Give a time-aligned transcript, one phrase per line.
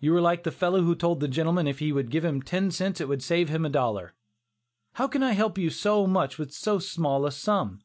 [0.00, 2.70] You are like the fellow who told the gentleman if he would give him ten
[2.70, 4.14] cents it would save him a dollar.
[4.94, 7.82] "How can I help you so much with so small a sum?"